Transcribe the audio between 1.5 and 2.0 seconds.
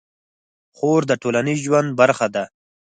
ژوند